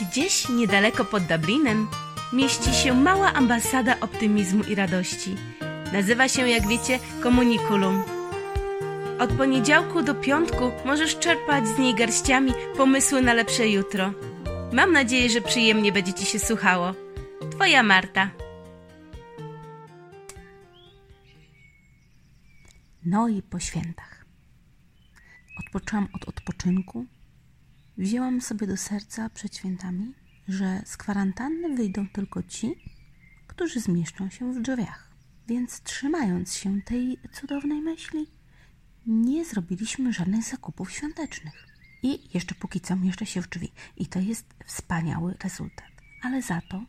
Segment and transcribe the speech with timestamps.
[0.00, 1.88] Gdzieś niedaleko pod Dublinem
[2.32, 5.36] mieści się mała ambasada optymizmu i radości.
[5.92, 8.02] Nazywa się, jak wiecie, Komunikulum.
[9.18, 14.12] Od poniedziałku do piątku możesz czerpać z niej garściami pomysły na lepsze jutro.
[14.72, 16.94] Mam nadzieję, że przyjemnie będzie Ci się słuchało.
[17.50, 18.30] Twoja Marta.
[23.04, 24.24] No i po świętach.
[25.58, 27.06] Odpoczęłam od odpoczynku.
[27.98, 30.14] Wzięłam sobie do serca przed świętami,
[30.48, 32.74] że z kwarantanny wyjdą tylko ci,
[33.46, 35.10] którzy zmieszczą się w drzwiach.
[35.48, 38.26] Więc trzymając się tej cudownej myśli,
[39.06, 41.66] nie zrobiliśmy żadnych zakupów świątecznych.
[42.02, 43.72] I jeszcze póki co mieszczę się w drzwi.
[43.96, 45.90] I to jest wspaniały rezultat.
[46.22, 46.84] Ale za to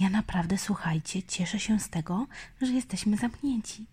[0.00, 2.26] ja naprawdę, słuchajcie, cieszę się z tego,
[2.62, 3.86] że jesteśmy zamknięci.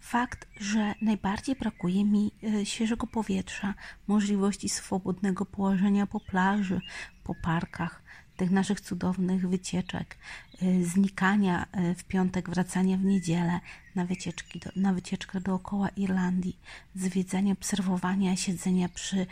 [0.00, 3.74] Fakt, że najbardziej brakuje mi e, świeżego powietrza,
[4.06, 6.80] możliwości swobodnego położenia po plaży,
[7.24, 8.02] po parkach,
[8.36, 10.18] tych naszych cudownych wycieczek,
[10.62, 13.60] e, znikania e, w piątek, wracania w niedzielę
[13.94, 16.58] na, wycieczki do, na wycieczkę dookoła Irlandii,
[16.94, 19.26] zwiedzania, obserwowania, siedzenia przy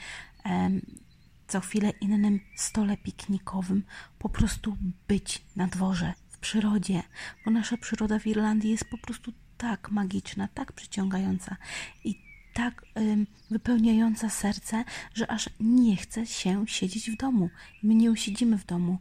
[1.49, 3.83] co chwilę innym stole piknikowym,
[4.19, 4.77] po prostu
[5.09, 7.03] być na dworze, w przyrodzie,
[7.45, 11.57] bo nasza przyroda w Irlandii jest po prostu tak magiczna, tak przyciągająca
[12.05, 17.51] i tak ym, wypełniająca serce, że aż nie chce się siedzieć w domu.
[17.83, 18.99] My nie usiedzimy w domu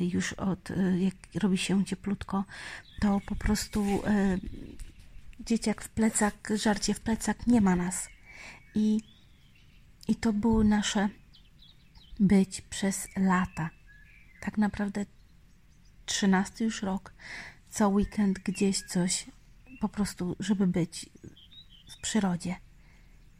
[0.00, 2.44] y, już od, y, jak robi się cieplutko,
[3.00, 4.40] to po prostu y,
[5.40, 8.08] dzieciak w plecak, żarcie w plecak, nie ma nas.
[8.74, 9.00] I,
[10.08, 11.08] i to były nasze
[12.20, 13.70] być przez lata.
[14.40, 15.06] Tak naprawdę
[16.06, 17.12] trzynasty już rok,
[17.70, 19.26] co weekend gdzieś coś
[19.80, 21.10] po prostu, żeby być
[21.88, 22.56] w przyrodzie.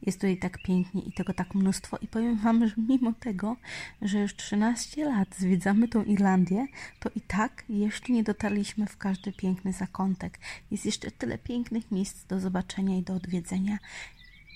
[0.03, 1.99] Jest tutaj tak pięknie i tego tak mnóstwo.
[1.99, 3.57] I powiem Wam, że mimo tego,
[4.03, 6.67] że już 13 lat zwiedzamy tą Irlandię,
[7.01, 10.39] to i tak jeszcze nie dotarliśmy w każdy piękny zakątek.
[10.71, 13.79] Jest jeszcze tyle pięknych miejsc do zobaczenia i do odwiedzenia.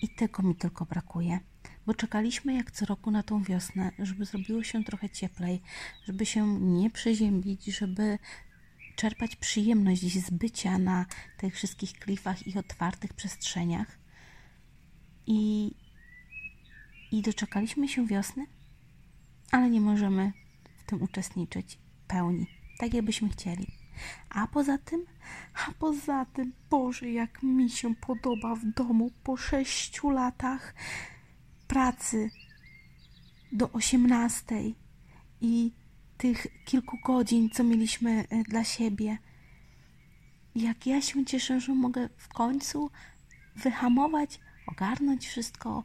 [0.02, 1.40] I tego mi tylko brakuje.
[1.86, 5.62] Bo czekaliśmy jak co roku na tą wiosnę, żeby zrobiło się trochę cieplej,
[6.04, 8.18] żeby się nie przeziębić, żeby
[8.96, 13.98] czerpać przyjemność z bycia na tych wszystkich klifach i otwartych przestrzeniach.
[15.26, 15.70] I,
[17.12, 18.46] I doczekaliśmy się wiosny,
[19.50, 20.32] ale nie możemy
[20.78, 22.46] w tym uczestniczyć pełni,
[22.78, 23.66] tak jakbyśmy chcieli.
[24.28, 25.06] A poza tym,
[25.54, 30.74] a poza tym, Boże, jak mi się podoba w domu po sześciu latach
[31.68, 32.30] pracy
[33.52, 34.74] do osiemnastej
[35.40, 35.72] i
[36.22, 39.18] tych kilku godzin, co mieliśmy e, dla siebie.
[40.54, 42.90] Jak ja się cieszę, że mogę w końcu
[43.56, 45.84] wyhamować, ogarnąć wszystko,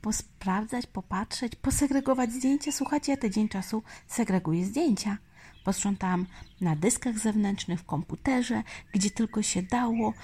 [0.00, 2.72] posprawdzać, popatrzeć, posegregować zdjęcia.
[2.72, 5.18] Słuchajcie, ja ten dzień czasu segreguję zdjęcia.
[5.64, 6.26] Posprzątałam
[6.60, 10.14] na dyskach zewnętrznych, w komputerze, gdzie tylko się dało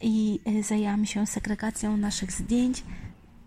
[0.00, 2.84] i e, zajęłam się segregacją naszych zdjęć,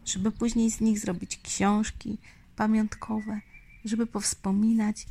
[0.05, 2.17] żeby później z nich zrobić książki
[2.55, 3.41] pamiątkowe
[3.87, 5.05] żeby powspominać.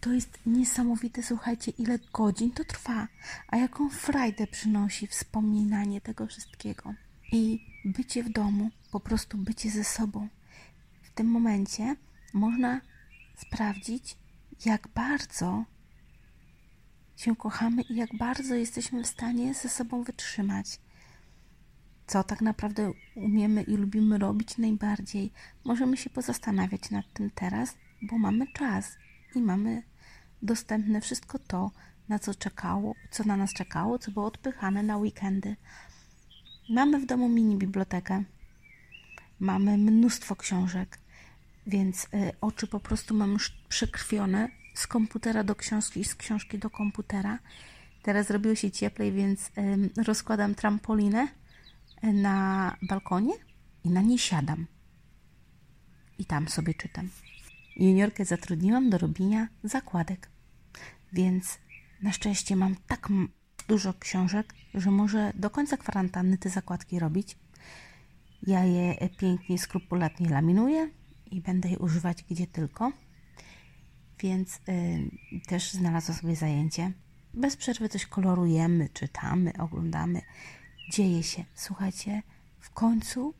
[0.00, 3.08] To jest niesamowite, słuchajcie, ile godzin to trwa,
[3.48, 6.94] a jaką frajdę przynosi wspominanie tego wszystkiego.
[7.32, 10.28] I bycie w domu, po prostu bycie ze sobą.
[11.02, 11.96] W tym momencie
[12.32, 12.80] można
[13.36, 14.16] sprawdzić,
[14.64, 15.64] jak bardzo
[17.16, 20.80] się kochamy i jak bardzo jesteśmy w stanie ze sobą wytrzymać.
[22.06, 25.32] Co tak naprawdę umiemy i lubimy robić najbardziej.
[25.64, 28.96] Możemy się pozastanawiać nad tym teraz bo mamy czas
[29.34, 29.82] i mamy
[30.42, 31.70] dostępne wszystko to,
[32.08, 35.56] na co czekało, co na nas czekało, co było odpychane na weekendy.
[36.70, 38.24] Mamy w domu mini bibliotekę,
[39.40, 40.98] mamy mnóstwo książek,
[41.66, 42.08] więc y,
[42.40, 47.38] oczy po prostu mam już przekrwione z komputera do książki i z książki do komputera.
[48.02, 49.50] Teraz zrobiło się cieplej, więc
[50.06, 51.28] rozkładam trampolinę
[52.04, 53.32] y, na balkonie
[53.84, 54.66] i na niej siadam.
[56.18, 57.08] I tam sobie czytam.
[57.76, 60.30] Juniorkę zatrudniłam do robienia zakładek,
[61.12, 61.58] więc
[62.02, 63.08] na szczęście mam tak
[63.68, 67.38] dużo książek, że może do końca kwarantanny te zakładki robić.
[68.42, 70.90] Ja je pięknie, skrupulatnie laminuję
[71.30, 72.92] i będę je używać gdzie tylko.
[74.18, 74.60] Więc y,
[75.46, 76.92] też znalazłam sobie zajęcie.
[77.34, 80.20] Bez przerwy coś kolorujemy, czytamy, oglądamy.
[80.90, 81.44] Dzieje się.
[81.54, 82.22] Słuchajcie,
[82.60, 83.34] w końcu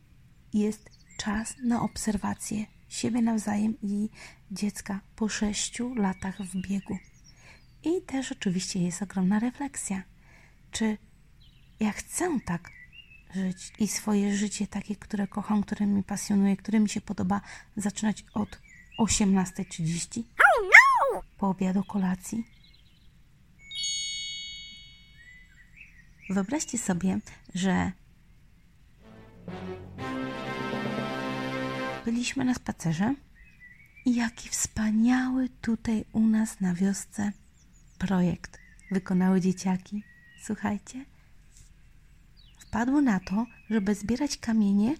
[0.52, 4.08] jest czas na obserwację siebie nawzajem i
[4.50, 6.98] dziecka po sześciu latach w biegu.
[7.84, 10.02] I też oczywiście jest ogromna refleksja.
[10.70, 10.98] Czy
[11.80, 12.70] ja chcę tak
[13.34, 17.40] żyć i swoje życie takie, które kocham, które mi pasjonuje, które mi się podoba,
[17.76, 18.60] zaczynać od
[18.98, 20.22] 18.30?
[21.42, 22.44] po obiadu kolacji.
[26.30, 27.18] Wyobraźcie sobie,
[27.54, 27.92] że
[32.04, 33.14] byliśmy na spacerze
[34.04, 37.32] i jaki wspaniały tutaj u nas na wiosce
[37.98, 38.58] projekt
[38.90, 40.04] wykonały dzieciaki.
[40.42, 41.04] Słuchajcie,
[42.58, 44.94] wpadły na to, żeby zbierać kamienie,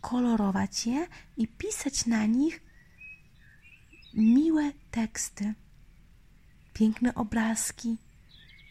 [0.00, 1.06] kolorować je
[1.36, 2.60] i pisać na nich
[4.14, 5.54] miłe teksty,
[6.72, 7.98] piękne obrazki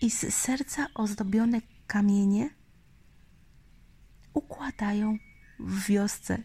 [0.02, 2.50] i z serca ozdobione kamienie
[4.34, 5.18] układają
[5.60, 6.44] w wiosce,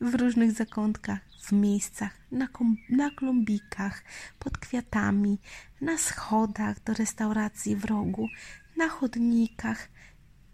[0.00, 2.48] w różnych zakątkach, w miejscach, na,
[2.88, 3.10] na
[4.38, 5.38] pod kwiatami,
[5.80, 8.28] na schodach do restauracji w rogu,
[8.76, 9.88] na chodnikach,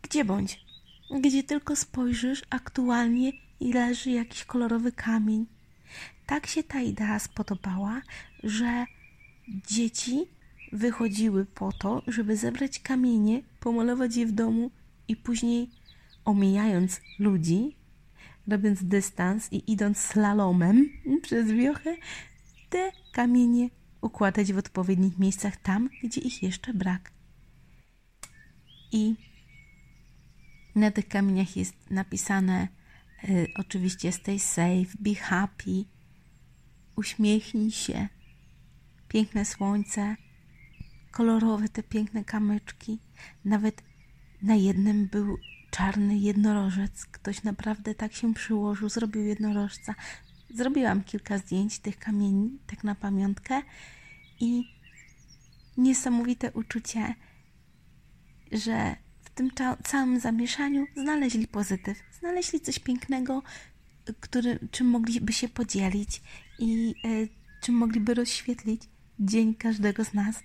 [0.02, 0.60] gdzie bądź,
[1.20, 5.46] gdzie tylko spojrzysz, aktualnie leży jakiś kolorowy kamień.
[6.26, 8.02] Tak się ta idea spodobała,
[8.42, 8.86] że
[9.68, 10.26] dzieci
[10.72, 14.70] wychodziły po to, żeby zebrać kamienie, pomalować je w domu
[15.08, 15.70] i później,
[16.24, 17.76] omijając ludzi,
[18.48, 20.88] robiąc dystans i idąc slalomem
[21.22, 21.96] przez wiochę,
[22.68, 23.70] te kamienie
[24.00, 27.12] układać w odpowiednich miejscach tam, gdzie ich jeszcze brak.
[28.92, 29.14] I
[30.74, 32.68] na tych kamieniach jest napisane
[33.24, 35.84] y, oczywiście stay safe, be happy,
[36.96, 38.08] uśmiechnij się,
[39.08, 40.16] piękne słońce,
[41.10, 42.98] kolorowe te piękne kamyczki.
[43.44, 43.82] Nawet
[44.42, 45.38] na jednym był
[45.76, 47.06] czarny jednorożec.
[47.06, 49.94] Ktoś naprawdę tak się przyłożył, zrobił jednorożca.
[50.54, 53.62] Zrobiłam kilka zdjęć tych kamieni, tak na pamiątkę
[54.40, 54.64] i
[55.76, 57.14] niesamowite uczucie,
[58.52, 59.50] że w tym
[59.84, 63.42] całym zamieszaniu znaleźli pozytyw, znaleźli coś pięknego,
[64.20, 66.22] który, czym mogliby się podzielić
[66.58, 67.28] i y,
[67.62, 68.82] czym mogliby rozświetlić
[69.20, 70.42] dzień każdego z nas.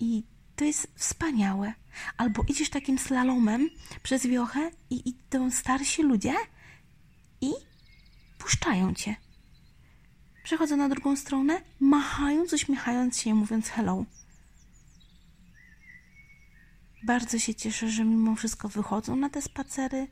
[0.00, 0.22] I
[0.56, 1.81] to jest wspaniałe.
[2.16, 3.70] Albo idziesz takim slalomem
[4.02, 6.34] przez wiochę i idą starsi ludzie
[7.40, 7.52] i
[8.38, 9.16] puszczają cię.
[10.44, 14.04] Przechodzą na drugą stronę, machając, uśmiechając się, mówiąc hello.
[17.04, 20.08] Bardzo się cieszę, że mimo wszystko wychodzą na te spacery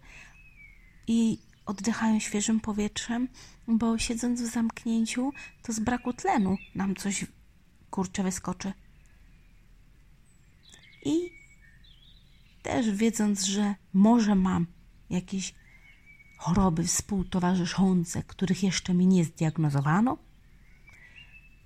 [1.06, 3.29] i oddychają świeżym powietrzem,
[3.69, 7.26] bo siedząc w zamknięciu, to z braku tlenu nam coś
[7.91, 8.73] kurczę wyskoczy.
[11.05, 11.39] I
[12.62, 14.67] też wiedząc, że może mam
[15.11, 15.55] jakieś
[16.39, 20.19] choroby współtowarzyszące, których jeszcze mi nie zdiagnozowano,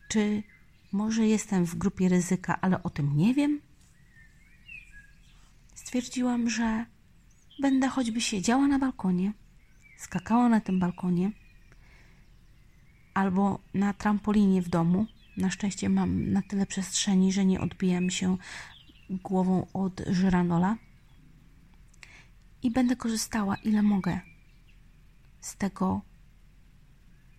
[0.08, 0.42] czy
[0.92, 3.60] może jestem w grupie ryzyka, ale o tym nie wiem,
[5.74, 6.86] stwierdziłam, że
[7.60, 9.32] będę choćby siedziała na balkonie,
[9.98, 11.30] skakała na tym balkonie
[13.14, 15.06] albo na trampolinie w domu.
[15.36, 18.36] Na szczęście mam na tyle przestrzeni, że nie odbijam się
[19.10, 20.76] głową od żyranola
[22.64, 24.20] i będę korzystała ile mogę
[25.40, 26.02] z tego,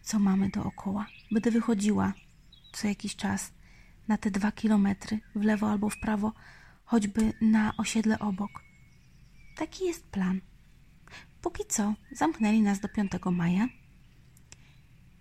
[0.02, 1.06] co mamy dookoła.
[1.32, 2.14] Będę wychodziła
[2.74, 3.54] co jakiś czas
[4.08, 6.34] na te dwa kilometry w lewo albo w prawo,
[6.86, 8.64] choćby na osiedle obok.
[9.56, 10.42] Taki jest plan.
[11.42, 13.68] Póki co zamknęli nas do 5 maja,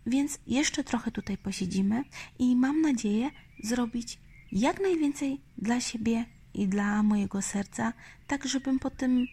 [0.06, 2.04] więc jeszcze trochę tutaj posiedzimy
[2.38, 3.30] i mam nadzieję
[3.62, 4.20] zrobić
[4.52, 6.24] jak najwięcej dla siebie
[6.54, 7.92] i dla mojego serca,
[8.26, 9.26] tak żebym po tym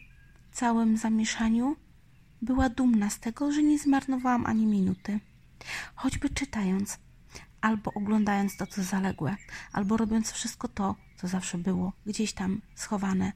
[0.52, 1.76] całym zamieszaniu
[2.42, 5.20] była dumna z tego, że nie zmarnowałam ani minuty.
[5.96, 7.00] Choćby czytając,
[7.62, 9.36] albo oglądając to, co zaległe,
[9.72, 13.32] albo robiąc wszystko to, co zawsze było gdzieś tam schowane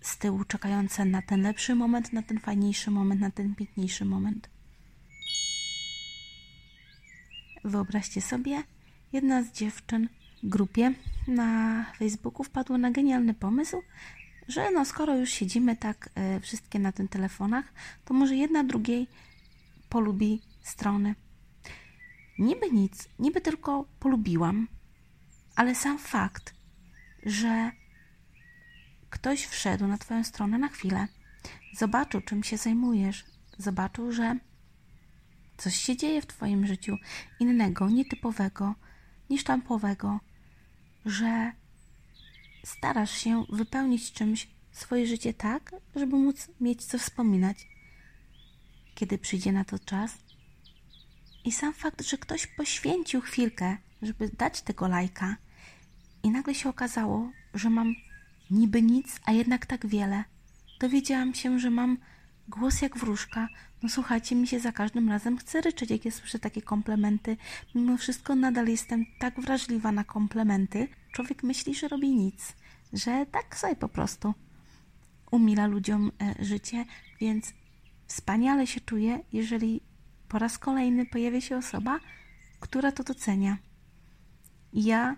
[0.00, 4.50] z tyłu, czekające na ten lepszy moment, na ten fajniejszy moment, na ten piękniejszy moment.
[7.64, 8.62] Wyobraźcie sobie,
[9.12, 10.08] jedna z dziewczyn
[10.42, 10.94] w grupie
[11.28, 13.82] na Facebooku wpadła na genialny pomysł,
[14.48, 17.64] że no skoro już siedzimy tak y, wszystkie na tym telefonach,
[18.04, 19.08] to może jedna drugiej
[19.88, 21.14] polubi strony.
[22.38, 24.68] Niby nic, niby tylko polubiłam,
[25.56, 26.54] ale sam fakt,
[27.26, 27.70] że
[29.10, 31.08] ktoś wszedł na Twoją stronę na chwilę,
[31.76, 33.24] zobaczył, czym się zajmujesz,
[33.58, 34.38] zobaczył, że
[35.56, 36.96] coś się dzieje w Twoim życiu
[37.40, 38.74] innego, nietypowego,
[39.30, 40.20] niesztampowego,
[41.06, 41.52] że
[42.64, 47.68] starasz się wypełnić czymś swoje życie tak, żeby móc mieć co wspominać,
[48.94, 50.18] kiedy przyjdzie na to czas.
[51.44, 55.36] I sam fakt, że ktoś poświęcił chwilkę, żeby dać tego lajka,
[56.22, 57.94] i nagle się okazało, że mam
[58.50, 60.24] niby nic, a jednak tak wiele.
[60.80, 61.98] Dowiedziałam się, że mam
[62.48, 63.48] Głos jak wróżka.
[63.82, 67.36] No słuchajcie, mi się za każdym razem chce ryczeć, jak ja słyszę takie komplementy.
[67.74, 70.88] Mimo wszystko nadal jestem tak wrażliwa na komplementy.
[71.12, 72.56] Człowiek myśli, że robi nic,
[72.92, 74.34] że tak sobie po prostu
[75.30, 76.84] umila ludziom e, życie,
[77.20, 77.52] więc
[78.06, 79.80] wspaniale się czuję, jeżeli
[80.28, 82.00] po raz kolejny pojawia się osoba,
[82.60, 83.58] która to docenia.
[84.72, 85.16] Ja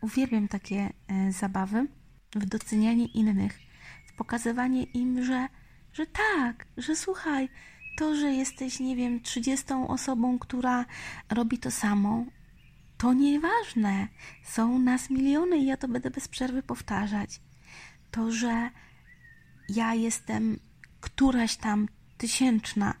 [0.00, 1.86] uwielbiam takie e, zabawy
[2.34, 3.58] w docenianie innych,
[4.06, 5.48] w pokazywanie im, że,
[5.96, 7.48] że tak, że słuchaj,
[7.96, 10.84] to, że jesteś, nie wiem, trzydziestą osobą, która
[11.30, 12.24] robi to samo,
[12.98, 14.08] to nieważne.
[14.44, 17.40] Są nas miliony i ja to będę bez przerwy powtarzać.
[18.10, 18.70] To, że
[19.68, 20.58] ja jestem
[21.00, 21.88] któraś tam
[22.18, 22.94] tysięczna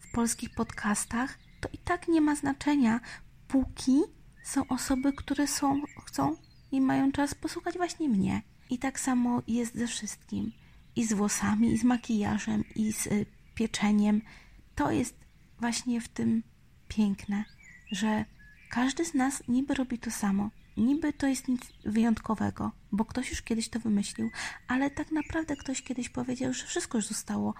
[0.00, 3.00] w polskich podcastach, to i tak nie ma znaczenia,
[3.48, 4.02] póki
[4.44, 6.36] są osoby, które są, chcą
[6.72, 8.42] i mają czas posłuchać właśnie mnie.
[8.70, 10.52] I tak samo jest ze wszystkim.
[10.96, 14.22] I z włosami, i z makijażem, i z y, pieczeniem.
[14.74, 15.14] To jest
[15.60, 16.42] właśnie w tym
[16.88, 17.44] piękne,
[17.92, 18.24] że
[18.70, 20.50] każdy z nas niby robi to samo.
[20.76, 24.30] Niby to jest nic wyjątkowego, bo ktoś już kiedyś to wymyślił,
[24.68, 27.54] ale tak naprawdę ktoś kiedyś powiedział, że wszystko już zostało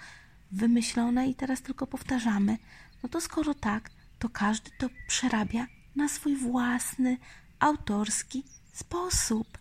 [0.52, 2.58] wymyślone i teraz tylko powtarzamy.
[3.02, 7.18] No to skoro tak, to każdy to przerabia na swój własny,
[7.58, 9.58] autorski sposób.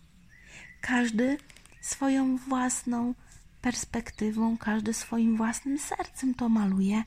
[0.80, 1.38] Każdy
[1.80, 3.14] swoją własną
[3.60, 7.04] perspektywą, każdy swoim własnym sercem to maluje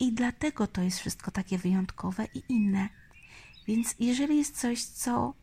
[0.00, 2.88] i dlatego to jest wszystko takie wyjątkowe i inne.
[3.66, 5.34] Więc jeżeli jest coś, co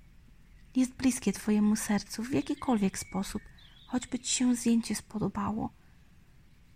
[0.75, 3.42] jest bliskie Twojemu sercu w jakikolwiek sposób,
[3.88, 5.74] choćby Ci się zdjęcie spodobało,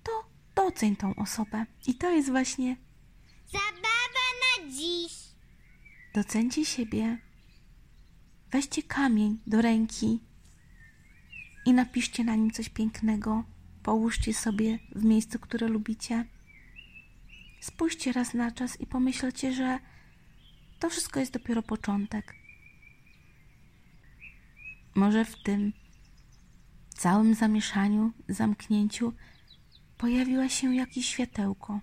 [0.03, 0.11] to
[0.55, 1.65] doceń tą osobę.
[1.87, 2.77] I to jest właśnie
[3.51, 5.13] Zabawa na dziś.
[6.13, 7.17] docencie siebie.
[8.51, 10.19] Weźcie kamień do ręki
[11.65, 13.43] i napiszcie na nim coś pięknego.
[13.83, 16.25] Połóżcie sobie w miejscu, które lubicie.
[17.61, 19.79] Spójrzcie raz na czas i pomyślcie, że
[20.79, 22.35] to wszystko jest dopiero początek.
[24.95, 25.73] Może w tym
[26.89, 29.13] całym zamieszaniu, zamknięciu
[29.97, 31.79] pojawiła się jakieś światełko.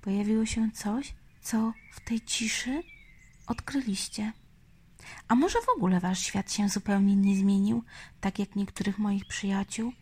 [0.00, 2.82] Pojawiło się coś, co w tej ciszy
[3.46, 4.32] odkryliście.
[5.28, 7.84] A może w ogóle wasz świat się zupełnie nie zmienił,
[8.20, 9.92] tak jak niektórych moich przyjaciół?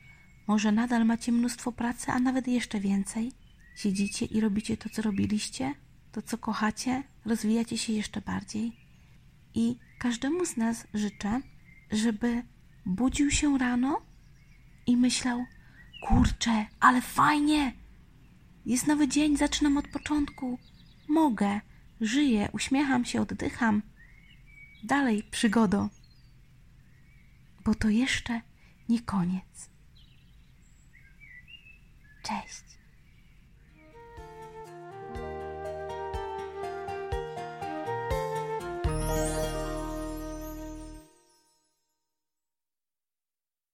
[0.46, 3.32] Może nadal macie mnóstwo pracy, a nawet jeszcze więcej?
[3.76, 5.74] Siedzicie i robicie to, co robiliście,
[6.12, 8.72] to, co kochacie, rozwijacie się jeszcze bardziej.
[9.54, 11.40] I każdemu z nas życzę,
[11.90, 12.42] żeby
[12.86, 14.02] budził się rano
[14.86, 15.44] i myślał:
[16.08, 17.72] Kurczę, ale fajnie!
[18.66, 20.58] Jest nowy dzień, zaczynam od początku.
[21.08, 21.60] Mogę,
[22.00, 23.82] żyję, uśmiecham się, oddycham.
[24.84, 25.88] Dalej, przygodo.
[27.64, 28.40] Bo to jeszcze
[28.88, 29.71] nie koniec.
[32.22, 32.62] Cześć.